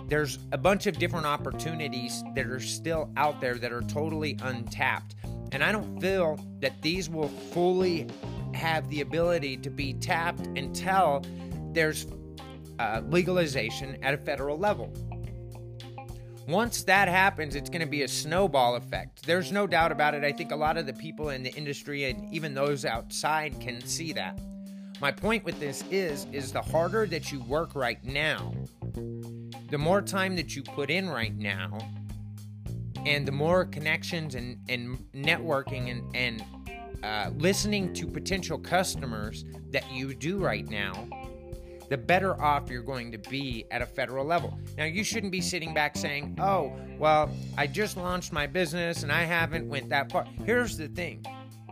There's 0.06 0.38
a 0.52 0.58
bunch 0.58 0.86
of 0.86 0.96
different 0.96 1.26
opportunities 1.26 2.22
that 2.36 2.46
are 2.46 2.60
still 2.60 3.10
out 3.16 3.40
there 3.40 3.56
that 3.56 3.72
are 3.72 3.82
totally 3.82 4.38
untapped. 4.40 5.16
And 5.50 5.64
I 5.64 5.72
don't 5.72 6.00
feel 6.00 6.38
that 6.60 6.80
these 6.80 7.10
will 7.10 7.26
fully 7.26 8.06
have 8.54 8.88
the 8.88 9.00
ability 9.00 9.56
to 9.56 9.68
be 9.68 9.94
tapped 9.94 10.46
until 10.46 11.24
there's 11.72 12.06
uh, 12.78 13.02
legalization 13.08 14.02
at 14.02 14.14
a 14.14 14.18
federal 14.18 14.58
level. 14.58 14.92
Once 16.46 16.82
that 16.82 17.08
happens, 17.08 17.54
it's 17.54 17.68
going 17.68 17.82
to 17.82 17.86
be 17.86 18.04
a 18.04 18.08
snowball 18.08 18.76
effect. 18.76 19.26
There's 19.26 19.52
no 19.52 19.66
doubt 19.66 19.92
about 19.92 20.14
it. 20.14 20.24
I 20.24 20.32
think 20.32 20.50
a 20.50 20.56
lot 20.56 20.78
of 20.78 20.86
the 20.86 20.94
people 20.94 21.28
in 21.28 21.42
the 21.42 21.52
industry 21.54 22.04
and 22.04 22.32
even 22.32 22.54
those 22.54 22.86
outside 22.86 23.60
can 23.60 23.84
see 23.84 24.14
that. 24.14 24.38
My 25.00 25.12
point 25.12 25.44
with 25.44 25.60
this 25.60 25.84
is 25.90 26.26
is 26.32 26.50
the 26.50 26.62
harder 26.62 27.06
that 27.06 27.30
you 27.30 27.40
work 27.40 27.74
right 27.74 28.02
now, 28.02 28.54
the 29.70 29.78
more 29.78 30.00
time 30.00 30.34
that 30.36 30.56
you 30.56 30.62
put 30.62 30.90
in 30.90 31.08
right 31.08 31.36
now, 31.36 31.78
and 33.04 33.28
the 33.28 33.32
more 33.32 33.64
connections 33.64 34.34
and, 34.34 34.58
and 34.68 34.98
networking 35.12 35.90
and, 35.90 36.16
and 36.16 36.44
uh, 37.04 37.30
listening 37.36 37.92
to 37.92 38.06
potential 38.06 38.58
customers 38.58 39.44
that 39.70 39.90
you 39.92 40.14
do 40.14 40.38
right 40.38 40.68
now, 40.68 41.08
the 41.88 41.96
better 41.96 42.40
off 42.40 42.70
you're 42.70 42.82
going 42.82 43.12
to 43.12 43.18
be 43.18 43.64
at 43.70 43.82
a 43.82 43.86
federal 43.86 44.24
level. 44.24 44.58
Now, 44.76 44.84
you 44.84 45.02
shouldn't 45.04 45.32
be 45.32 45.40
sitting 45.40 45.74
back 45.74 45.96
saying, 45.96 46.36
"Oh, 46.40 46.72
well, 46.98 47.30
I 47.56 47.66
just 47.66 47.96
launched 47.96 48.32
my 48.32 48.46
business 48.46 49.02
and 49.02 49.12
I 49.12 49.24
haven't 49.24 49.68
went 49.68 49.88
that 49.90 50.12
far." 50.12 50.24
Here's 50.44 50.76
the 50.76 50.88
thing. 50.88 51.24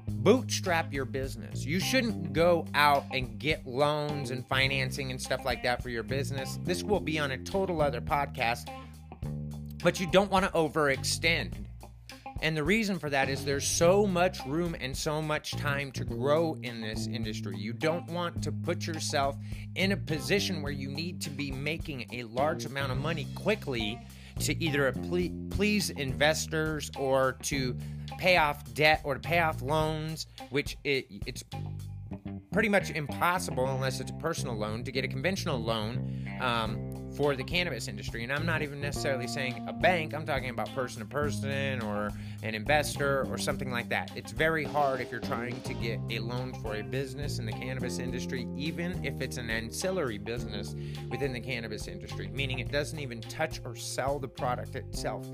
Bootstrap 0.08 0.92
your 0.92 1.04
business. 1.04 1.64
You 1.64 1.78
shouldn't 1.80 2.32
go 2.32 2.66
out 2.75 3.04
and 3.12 3.38
get 3.38 3.66
loans 3.66 4.30
and 4.30 4.46
financing 4.46 5.11
and 5.11 5.20
stuff 5.20 5.44
like 5.44 5.62
that 5.64 5.82
for 5.82 5.88
your 5.88 6.02
business. 6.02 6.58
This 6.64 6.82
will 6.82 7.00
be 7.00 7.18
on 7.18 7.32
a 7.32 7.38
total 7.38 7.80
other 7.82 8.00
podcast, 8.00 8.68
but 9.82 10.00
you 10.00 10.06
don't 10.11 10.30
want 10.30 10.44
to 10.44 10.50
overextend. 10.52 11.65
And 12.42 12.56
the 12.56 12.64
reason 12.64 12.98
for 12.98 13.10
that 13.10 13.28
is 13.28 13.44
there's 13.44 13.66
so 13.66 14.06
much 14.06 14.44
room 14.46 14.76
and 14.78 14.96
so 14.96 15.22
much 15.22 15.52
time 15.52 15.90
to 15.92 16.04
grow 16.04 16.56
in 16.62 16.80
this 16.80 17.06
industry. 17.06 17.56
You 17.56 17.72
don't 17.72 18.06
want 18.10 18.42
to 18.42 18.52
put 18.52 18.86
yourself 18.86 19.36
in 19.74 19.92
a 19.92 19.96
position 19.96 20.62
where 20.62 20.72
you 20.72 20.88
need 20.88 21.20
to 21.22 21.30
be 21.30 21.50
making 21.50 22.06
a 22.12 22.24
large 22.24 22.64
amount 22.64 22.92
of 22.92 22.98
money 22.98 23.26
quickly 23.34 23.98
to 24.40 24.62
either 24.62 24.92
please 24.92 25.90
investors 25.90 26.90
or 26.98 27.32
to 27.42 27.76
pay 28.18 28.36
off 28.36 28.72
debt 28.74 29.00
or 29.04 29.14
to 29.14 29.20
pay 29.20 29.38
off 29.38 29.62
loans, 29.62 30.26
which 30.50 30.76
it, 30.84 31.06
it's 31.26 31.42
pretty 32.52 32.68
much 32.68 32.90
impossible 32.90 33.66
unless 33.66 34.00
it's 34.00 34.10
a 34.10 34.14
personal 34.14 34.56
loan 34.56 34.84
to 34.84 34.92
get 34.92 35.04
a 35.04 35.08
conventional 35.08 35.58
loan 35.58 36.26
um, 36.40 36.95
for 37.16 37.35
the 37.35 37.42
cannabis 37.42 37.88
industry. 37.88 38.23
And 38.23 38.32
I'm 38.32 38.44
not 38.44 38.62
even 38.62 38.80
necessarily 38.80 39.26
saying 39.26 39.64
a 39.66 39.73
bank, 39.73 40.14
I'm 40.14 40.26
talking 40.26 40.50
about 40.50 40.73
person 40.75 41.00
to 41.00 41.06
person 41.06 41.82
or 41.82 42.11
an 42.42 42.54
investor 42.54 43.26
or 43.30 43.38
something 43.38 43.70
like 43.70 43.88
that. 43.88 44.11
It's 44.14 44.32
very 44.32 44.64
hard 44.64 45.00
if 45.00 45.11
you're 45.11 45.20
trying 45.20 45.61
to 45.62 45.75
get 45.75 45.99
a 46.11 46.18
loan 46.18 46.52
for 46.62 46.76
a 46.76 46.82
business 46.82 47.38
in 47.38 47.46
the 47.46 47.52
cannabis 47.52 47.99
industry, 47.99 48.46
even 48.56 49.02
if 49.04 49.20
it's 49.20 49.38
an 49.38 49.49
ancillary 49.49 50.18
business 50.18 50.75
within 51.11 51.32
the 51.32 51.40
cannabis 51.40 51.88
industry, 51.88 52.30
meaning 52.32 52.58
it 52.58 52.70
doesn't 52.70 52.99
even 52.99 53.20
touch 53.23 53.61
or 53.64 53.75
sell 53.75 54.18
the 54.18 54.28
product 54.28 54.76
itself. 54.76 55.26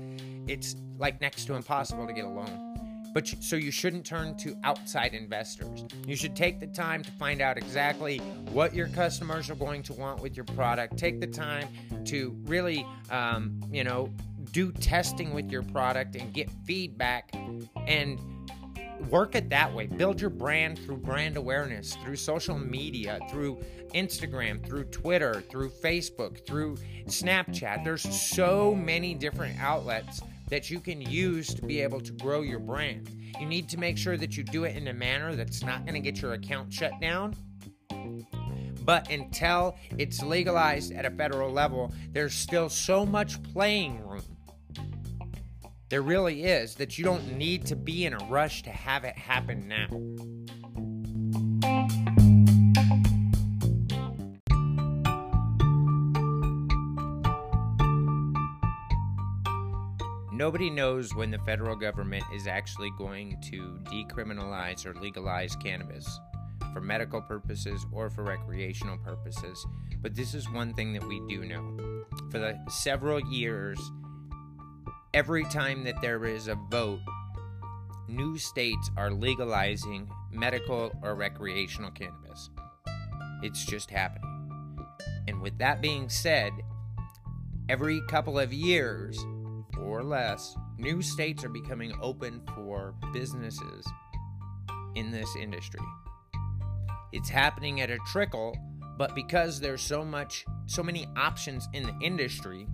It's 0.47 0.75
like 0.97 1.19
next 1.21 1.45
to 1.45 1.55
impossible 1.55 2.07
to 2.07 2.13
get 2.13 2.25
a 2.25 2.29
loan. 2.29 2.62
But 3.13 3.31
you, 3.31 3.37
so 3.41 3.55
you 3.55 3.71
shouldn't 3.71 4.05
turn 4.05 4.35
to 4.37 4.55
outside 4.63 5.13
investors. 5.13 5.85
You 6.07 6.15
should 6.15 6.35
take 6.35 6.59
the 6.59 6.67
time 6.67 7.03
to 7.03 7.11
find 7.11 7.41
out 7.41 7.57
exactly 7.57 8.17
what 8.51 8.73
your 8.73 8.87
customers 8.87 9.49
are 9.49 9.55
going 9.55 9.83
to 9.83 9.93
want 9.93 10.21
with 10.21 10.35
your 10.35 10.45
product. 10.45 10.97
Take 10.97 11.19
the 11.19 11.27
time 11.27 11.67
to 12.05 12.35
really, 12.45 12.85
um, 13.11 13.59
you 13.71 13.83
know, 13.83 14.11
do 14.51 14.71
testing 14.71 15.33
with 15.33 15.51
your 15.51 15.63
product 15.63 16.15
and 16.15 16.33
get 16.33 16.49
feedback 16.65 17.31
and 17.87 18.19
work 19.09 19.35
it 19.35 19.49
that 19.49 19.73
way. 19.73 19.87
Build 19.87 20.19
your 20.19 20.29
brand 20.29 20.79
through 20.79 20.97
brand 20.97 21.37
awareness, 21.37 21.95
through 22.03 22.15
social 22.15 22.57
media, 22.57 23.19
through 23.29 23.59
Instagram, 23.93 24.65
through 24.65 24.85
Twitter, 24.85 25.41
through 25.49 25.69
Facebook, 25.69 26.45
through 26.45 26.77
Snapchat. 27.05 27.83
There's 27.83 28.01
so 28.01 28.73
many 28.75 29.13
different 29.13 29.59
outlets 29.59 30.21
that 30.53 30.69
you 30.69 30.79
can 30.79 31.01
use 31.01 31.51
to 31.51 31.63
be 31.63 31.81
able 31.81 31.99
to 31.99 32.11
grow 32.11 32.41
your 32.41 32.59
brand. 32.59 33.09
You 33.39 33.47
need 33.47 33.67
to 33.69 33.79
make 33.79 33.97
sure 33.97 34.17
that 34.17 34.37
you 34.37 34.43
do 34.43 34.65
it 34.65 34.77
in 34.77 34.87
a 34.87 34.93
manner 34.93 35.35
that's 35.35 35.63
not 35.63 35.83
going 35.83 35.95
to 35.95 35.99
get 35.99 36.21
your 36.21 36.33
account 36.33 36.71
shut 36.71 36.91
down. 37.01 37.35
But 38.85 39.09
until 39.09 39.75
it's 39.97 40.21
legalized 40.21 40.93
at 40.93 41.07
a 41.07 41.09
federal 41.09 41.51
level, 41.51 41.91
there's 42.11 42.35
still 42.35 42.69
so 42.69 43.03
much 43.03 43.41
playing 43.41 44.07
room. 44.07 44.21
There 45.89 46.03
really 46.03 46.43
is 46.43 46.75
that 46.75 46.99
you 46.99 47.03
don't 47.03 47.35
need 47.35 47.65
to 47.65 47.75
be 47.75 48.05
in 48.05 48.13
a 48.13 48.23
rush 48.25 48.61
to 48.61 48.69
have 48.69 49.05
it 49.05 49.17
happen 49.17 49.67
now. 49.67 49.87
Nobody 60.33 60.71
knows 60.71 61.13
when 61.13 61.29
the 61.29 61.37
federal 61.37 61.75
government 61.75 62.23
is 62.33 62.47
actually 62.47 62.89
going 62.97 63.39
to 63.51 63.79
decriminalize 63.83 64.83
or 64.83 64.95
legalize 64.95 65.55
cannabis 65.55 66.19
for 66.73 66.81
medical 66.81 67.21
purposes 67.21 67.85
or 67.91 68.09
for 68.09 68.23
recreational 68.23 68.97
purposes. 68.97 69.63
But 70.01 70.15
this 70.15 70.33
is 70.33 70.49
one 70.49 70.73
thing 70.73 70.91
that 70.93 71.07
we 71.07 71.21
do 71.29 71.45
know. 71.45 71.77
For 72.31 72.39
the 72.39 72.57
several 72.67 73.19
years, 73.19 73.79
every 75.13 75.43
time 75.43 75.83
that 75.83 76.01
there 76.01 76.25
is 76.25 76.47
a 76.47 76.55
vote, 76.55 77.01
new 78.07 78.39
states 78.39 78.89
are 78.97 79.11
legalizing 79.11 80.09
medical 80.31 80.91
or 81.03 81.13
recreational 81.13 81.91
cannabis. 81.91 82.49
It's 83.43 83.63
just 83.65 83.91
happening. 83.91 84.49
And 85.27 85.43
with 85.43 85.59
that 85.59 85.79
being 85.79 86.09
said, 86.09 86.53
every 87.69 88.01
couple 88.07 88.39
of 88.39 88.51
years 88.51 89.23
or 89.83 90.03
less, 90.03 90.55
new 90.77 91.01
states 91.01 91.43
are 91.43 91.49
becoming 91.49 91.93
open 92.01 92.41
for 92.55 92.95
businesses 93.11 93.85
in 94.95 95.11
this 95.11 95.35
industry. 95.35 95.81
It's 97.11 97.29
happening 97.29 97.81
at 97.81 97.91
a 97.91 97.97
trickle, 98.07 98.55
but 98.97 99.13
because 99.15 99.59
there's 99.59 99.81
so 99.81 100.03
much 100.03 100.45
so 100.65 100.81
many 100.81 101.07
options 101.15 101.67
in 101.73 101.83
the 101.83 101.95
industry, 102.01 102.67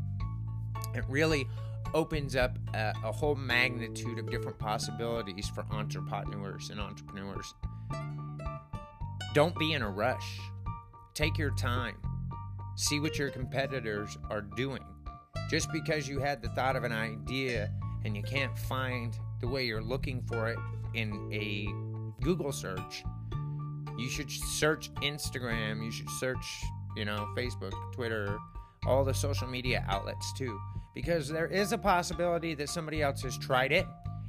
it 0.94 1.04
really 1.10 1.48
opens 1.94 2.36
up 2.36 2.58
a, 2.74 2.94
a 3.04 3.12
whole 3.12 3.36
magnitude 3.36 4.20
of 4.20 4.30
different 4.30 4.58
possibilities 4.60 5.50
for 5.50 5.66
entrepreneurs 5.72 6.70
and 6.70 6.80
entrepreneurs. 6.80 7.54
Don't 9.34 9.58
be 9.58 9.74
in 9.74 9.82
a 9.82 9.90
rush. 9.90 10.40
Take 11.14 11.38
your 11.38 11.52
time. 11.56 11.98
See 12.76 13.00
what 13.00 13.18
your 13.18 13.30
competitors 13.30 14.18
are 14.30 14.42
doing. 14.42 14.79
Just 15.50 15.72
because 15.72 16.08
you 16.08 16.20
had 16.20 16.42
the 16.42 16.50
thought 16.50 16.76
of 16.76 16.84
an 16.84 16.92
idea 16.92 17.72
and 18.06 18.16
you 18.16 18.24
can't 18.24 18.58
find 18.58 19.18
the 19.42 19.48
way 19.48 19.66
you're 19.66 19.82
looking 19.82 20.22
for 20.24 20.50
it 20.50 20.58
in 20.94 21.30
a 21.34 21.68
Google 22.24 22.52
search 22.52 23.04
you 24.00 24.10
should 24.10 24.32
search 24.32 24.94
Instagram, 24.96 25.84
you 25.84 25.92
should 25.92 26.10
search, 26.10 26.64
you 26.96 27.04
know, 27.04 27.28
Facebook, 27.38 27.74
Twitter, 27.94 28.38
all 28.86 29.04
the 29.04 29.14
social 29.14 29.48
media 29.48 29.86
outlets 29.90 30.32
too, 30.34 30.60
because 30.96 31.28
there 31.28 31.48
is 31.48 31.74
a 31.74 31.78
possibility 31.78 32.56
that 32.56 32.70
somebody 32.70 33.02
else 33.02 33.22
has 33.24 33.38
tried 33.38 33.72
it 33.72 33.86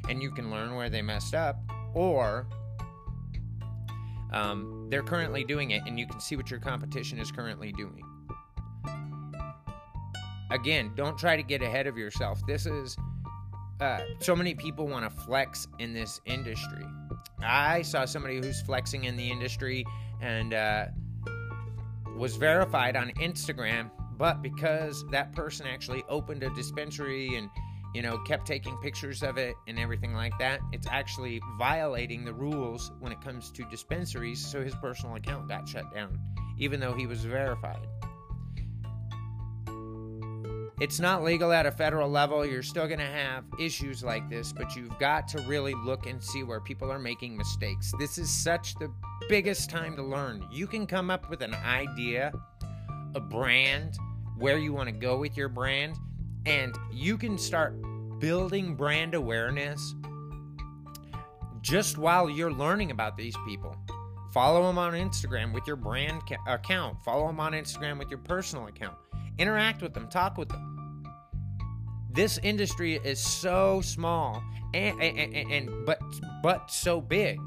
and 0.09 0.21
you 0.21 0.31
can 0.33 0.51
learn 0.51 0.75
where 0.75 0.91
they 0.91 1.03
messed 1.03 1.35
up, 1.35 1.57
or 1.95 2.49
um, 4.33 4.89
they're 4.91 5.05
currently 5.05 5.45
doing 5.45 5.71
it 5.71 5.83
and 5.87 5.99
you 5.99 6.07
can 6.07 6.21
see 6.21 6.35
what 6.35 6.51
your 6.51 6.61
competition 6.61 7.19
is 7.19 7.31
currently 7.31 7.73
doing. 7.73 8.03
Again, 10.51 10.93
don't 10.97 11.17
try 11.17 11.37
to 11.37 11.43
get 11.43 11.63
ahead 11.63 11.87
of 11.87 11.97
yourself. 11.97 12.45
This 12.47 12.67
is 12.67 12.97
uh, 13.81 14.01
so 14.19 14.35
many 14.35 14.55
people 14.55 14.87
want 14.87 15.09
to 15.09 15.23
flex 15.25 15.69
in 15.79 15.95
this 15.95 16.21
industry. 16.27 16.85
I 17.43 17.83
saw 17.83 18.05
somebody 18.05 18.37
who's 18.39 18.61
flexing 18.63 19.05
in 19.05 19.17
the 19.17 19.31
industry 19.31 19.85
and 20.21 20.53
uh, 20.53 20.87
was 22.17 22.37
verified 22.37 22.97
on 22.97 23.11
Instagram, 23.13 23.91
but 24.19 24.43
because 24.43 25.05
that 25.11 25.33
person 25.33 25.67
actually 25.67 26.03
opened 26.09 26.43
a 26.43 26.51
dispensary 26.51 27.37
and 27.37 27.49
you 27.95 28.03
know 28.03 28.19
kept 28.19 28.47
taking 28.47 28.77
pictures 28.79 29.23
of 29.23 29.39
it 29.39 29.55
and 29.67 29.79
everything 29.79 30.15
like 30.15 30.37
that, 30.39 30.61
it's 30.73 30.87
actually 30.89 31.41
violating 31.59 32.25
the 32.25 32.33
rules 32.33 32.93
when 33.01 33.13
it 33.13 33.21
comes 33.23 33.51
to 33.53 33.65
dispensaries. 33.71 34.45
So 34.45 34.63
his 34.63 34.75
personal 34.75 35.15
account 35.15 35.49
got 35.49 35.69
shut 35.69 35.95
down, 35.95 36.19
even 36.59 36.81
though 36.81 36.93
he 36.93 37.07
was 37.07 37.25
verified. 37.25 37.87
It's 40.81 40.99
not 40.99 41.23
legal 41.23 41.53
at 41.53 41.67
a 41.67 41.71
federal 41.71 42.09
level. 42.09 42.45
You're 42.45 42.63
still 42.63 42.87
going 42.87 43.01
to 43.01 43.05
have 43.05 43.45
issues 43.59 44.03
like 44.03 44.31
this, 44.31 44.51
but 44.51 44.75
you've 44.75 44.99
got 44.99 45.29
to 45.29 45.39
really 45.43 45.75
look 45.75 46.07
and 46.07 46.25
see 46.25 46.43
where 46.43 46.59
people 46.59 46.91
are 46.91 46.99
making 46.99 47.37
mistakes. 47.37 47.93
This 47.99 48.17
is 48.17 48.31
such 48.31 48.75
the 48.77 48.91
biggest 49.29 49.69
time 49.69 49.95
to 49.97 50.03
learn. 50.03 50.47
You 50.51 50.67
can 50.67 50.87
come 50.87 51.11
up 51.11 51.29
with 51.29 51.43
an 51.43 51.53
idea, 51.53 52.33
a 53.15 53.21
brand, 53.21 53.99
where 54.39 54.57
you 54.57 54.73
want 54.73 54.89
to 54.89 54.95
go 54.95 55.19
with 55.19 55.37
your 55.37 55.51
brand, 55.51 55.99
and 56.47 56.75
you 56.91 57.19
can 57.19 57.37
start 57.37 57.75
building 58.19 58.75
brand 58.75 59.15
awareness 59.15 59.95
just 61.61 61.99
while 61.99 62.31
you're 62.31 62.55
learning 62.55 62.91
about 62.91 63.19
these 63.19 63.37
people. 63.47 63.77
Follow 64.33 64.67
them 64.67 64.79
on 64.79 64.95
Instagram 64.95 65.53
with 65.53 65.67
your 65.67 65.77
brand 65.77 66.23
ca- 66.27 66.39
account. 66.47 67.03
Follow 67.05 67.27
them 67.27 67.39
on 67.39 67.53
Instagram 67.53 67.99
with 67.99 68.09
your 68.09 68.21
personal 68.21 68.67
account. 68.69 68.97
Interact 69.39 69.83
with 69.83 69.93
them, 69.93 70.09
talk 70.09 70.39
with 70.39 70.49
them 70.49 70.70
this 72.13 72.39
industry 72.43 73.01
is 73.05 73.21
so 73.21 73.81
small 73.81 74.43
and, 74.75 75.01
and, 75.01 75.35
and, 75.35 75.53
and, 75.53 75.87
but 75.87 76.01
but 76.43 76.71
so 76.71 77.01
big. 77.01 77.39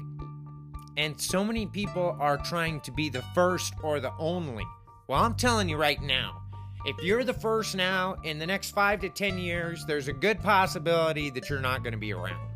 And 0.96 1.20
so 1.20 1.44
many 1.44 1.66
people 1.66 2.16
are 2.20 2.38
trying 2.38 2.80
to 2.82 2.92
be 2.92 3.08
the 3.08 3.22
first 3.34 3.74
or 3.82 4.00
the 4.00 4.12
only. 4.18 4.64
Well 5.08 5.22
i'm 5.22 5.34
telling 5.34 5.68
you 5.68 5.76
right 5.76 6.00
now 6.00 6.44
if 6.86 7.02
you're 7.02 7.24
the 7.24 7.32
first 7.32 7.74
now 7.74 8.16
in 8.24 8.38
the 8.38 8.46
next 8.46 8.72
five 8.72 9.00
to 9.00 9.08
ten 9.08 9.38
years 9.38 9.84
there's 9.86 10.08
a 10.08 10.12
good 10.12 10.40
possibility 10.40 11.30
that 11.30 11.48
you're 11.48 11.60
not 11.60 11.82
going 11.82 11.92
to 11.92 11.98
be 11.98 12.12
around. 12.12 12.50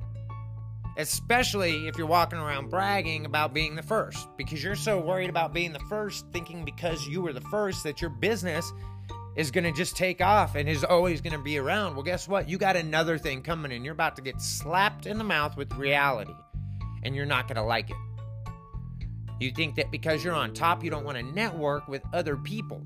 Especially 0.98 1.86
if 1.86 1.96
you're 1.96 2.06
walking 2.06 2.38
around 2.38 2.70
bragging 2.70 3.24
about 3.24 3.54
being 3.54 3.74
the 3.74 3.82
first 3.82 4.28
because 4.36 4.62
you're 4.62 4.74
so 4.74 5.00
worried 5.00 5.30
about 5.30 5.54
being 5.54 5.72
the 5.72 5.80
first 5.88 6.26
thinking 6.32 6.64
because 6.64 7.06
you 7.06 7.22
were 7.22 7.32
the 7.32 7.40
first 7.42 7.84
that 7.84 8.00
your 8.00 8.10
business 8.10 8.72
is 9.38 9.52
going 9.52 9.62
to 9.62 9.70
just 9.70 9.96
take 9.96 10.20
off 10.20 10.56
and 10.56 10.68
is 10.68 10.82
always 10.82 11.20
going 11.20 11.32
to 11.32 11.38
be 11.38 11.58
around. 11.58 11.94
Well, 11.94 12.02
guess 12.02 12.26
what? 12.26 12.48
You 12.48 12.58
got 12.58 12.74
another 12.74 13.16
thing 13.18 13.40
coming 13.40 13.70
and 13.70 13.84
you're 13.84 13.94
about 13.94 14.16
to 14.16 14.22
get 14.22 14.42
slapped 14.42 15.06
in 15.06 15.16
the 15.16 15.22
mouth 15.22 15.56
with 15.56 15.72
reality 15.74 16.34
and 17.04 17.14
you're 17.14 17.24
not 17.24 17.46
going 17.46 17.54
to 17.54 17.62
like 17.62 17.88
it. 17.88 17.96
You 19.38 19.52
think 19.52 19.76
that 19.76 19.92
because 19.92 20.24
you're 20.24 20.34
on 20.34 20.54
top, 20.54 20.82
you 20.82 20.90
don't 20.90 21.04
want 21.04 21.18
to 21.18 21.22
network 21.22 21.86
with 21.86 22.02
other 22.12 22.36
people. 22.36 22.82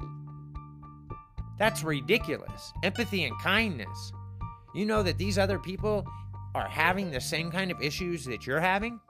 That's 1.59 1.83
ridiculous. 1.83 2.75
Empathy 2.83 3.25
and 3.25 3.38
kindness. 3.41 4.12
You 4.75 4.85
know 4.85 5.03
that 5.03 5.17
these 5.17 5.38
other 5.38 5.59
people 5.59 6.07
are 6.55 6.69
having 6.69 7.11
the 7.11 7.21
same 7.21 7.51
kind 7.51 7.71
of 7.71 7.81
issues 7.81 8.27
that 8.27 8.47
you're 8.47 8.61
having, 8.61 9.01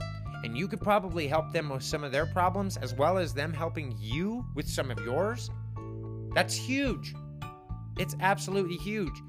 and 0.45 0.57
you 0.57 0.69
could 0.69 0.81
probably 0.81 1.27
help 1.27 1.53
them 1.53 1.71
with 1.71 1.83
some 1.83 2.05
of 2.05 2.13
their 2.13 2.27
problems 2.27 2.77
as 2.77 2.95
well 2.95 3.19
as 3.19 3.35
them 3.35 3.53
helping 3.53 3.97
you 3.99 4.45
with 4.55 4.69
some 4.69 4.93
of 4.93 5.01
yours. 5.01 5.51
That's 6.35 6.55
huge. 6.55 7.15
It's 7.99 8.17
absolutely 8.21 8.77
huge. 8.77 9.23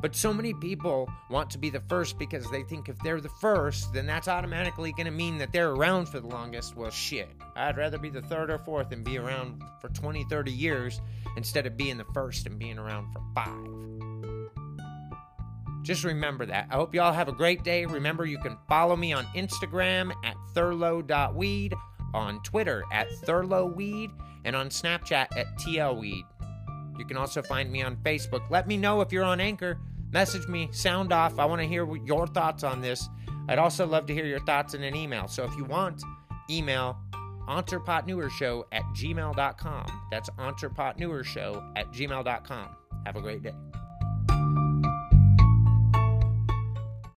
But 0.00 0.16
so 0.16 0.32
many 0.32 0.54
people 0.54 1.10
want 1.28 1.50
to 1.50 1.58
be 1.58 1.68
the 1.68 1.80
first 1.80 2.18
because 2.18 2.50
they 2.50 2.62
think 2.62 2.88
if 2.88 2.98
they're 3.00 3.20
the 3.20 3.28
first, 3.40 3.92
then 3.92 4.06
that's 4.06 4.28
automatically 4.28 4.92
going 4.92 5.04
to 5.04 5.12
mean 5.12 5.36
that 5.38 5.52
they're 5.52 5.72
around 5.72 6.06
for 6.06 6.20
the 6.20 6.26
longest. 6.26 6.74
Well, 6.74 6.90
shit. 6.90 7.28
I'd 7.54 7.76
rather 7.76 7.98
be 7.98 8.08
the 8.08 8.22
third 8.22 8.50
or 8.50 8.58
fourth 8.58 8.92
and 8.92 9.04
be 9.04 9.18
around 9.18 9.62
for 9.80 9.88
20, 9.88 10.24
30 10.24 10.52
years 10.52 11.00
instead 11.36 11.66
of 11.66 11.76
being 11.76 11.98
the 11.98 12.06
first 12.14 12.46
and 12.46 12.58
being 12.58 12.78
around 12.78 13.12
for 13.12 13.20
five. 13.34 13.90
Just 15.82 16.04
remember 16.04 16.46
that. 16.46 16.68
I 16.70 16.76
hope 16.76 16.94
y'all 16.94 17.12
have 17.12 17.28
a 17.28 17.32
great 17.32 17.62
day. 17.64 17.84
Remember, 17.84 18.24
you 18.24 18.38
can 18.38 18.56
follow 18.68 18.96
me 18.96 19.12
on 19.12 19.26
Instagram 19.34 20.12
at 20.24 20.36
thurlow.weed, 20.54 21.74
on 22.14 22.42
Twitter 22.42 22.84
at 22.92 23.08
thurlowweed, 23.24 24.10
and 24.44 24.56
on 24.56 24.68
Snapchat 24.68 25.36
at 25.36 25.46
tlweed. 25.58 26.22
You 27.00 27.06
can 27.06 27.16
also 27.16 27.40
find 27.40 27.72
me 27.72 27.82
on 27.82 27.96
Facebook. 27.96 28.48
Let 28.50 28.68
me 28.68 28.76
know 28.76 29.00
if 29.00 29.10
you're 29.10 29.24
on 29.24 29.40
Anchor. 29.40 29.78
Message 30.12 30.46
me, 30.46 30.68
sound 30.70 31.12
off. 31.12 31.38
I 31.38 31.46
want 31.46 31.62
to 31.62 31.66
hear 31.66 31.96
your 31.96 32.26
thoughts 32.26 32.62
on 32.62 32.82
this. 32.82 33.08
I'd 33.48 33.58
also 33.58 33.86
love 33.86 34.06
to 34.06 34.14
hear 34.14 34.26
your 34.26 34.40
thoughts 34.40 34.74
in 34.74 34.82
an 34.84 34.94
email. 34.94 35.26
So 35.26 35.44
if 35.44 35.56
you 35.56 35.64
want, 35.64 36.02
email 36.50 36.98
entrepotnewershow 37.48 38.64
at 38.72 38.82
gmail.com. 38.94 40.02
That's 40.10 40.30
entrepotnewershow 40.30 41.72
at 41.76 41.90
gmail.com. 41.90 42.68
Have 43.06 43.16
a 43.16 43.20
great 43.20 43.42
day. 43.42 43.54